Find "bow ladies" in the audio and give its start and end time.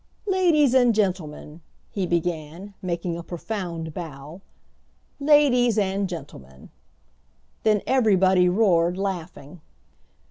3.93-5.77